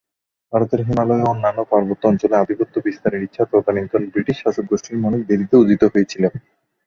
ভারতের 0.53 0.81
হিমালয় 0.87 1.23
ও 1.23 1.29
অন্যান্য 1.31 1.59
পার্বত্য 1.71 2.03
অঞ্চলে 2.07 2.35
আধিপত্য 2.37 2.75
বিস্তারের 2.87 3.25
ইচ্ছা 3.27 3.43
তদনীন্তন 3.51 4.01
ব্রিটিশ 4.11 4.35
শাসকগোষ্ঠীর 4.39 4.97
মনে 4.97 5.17
দেরিতে 5.29 5.55
উদিত 5.57 5.81
হয়েছিল। 5.85 6.23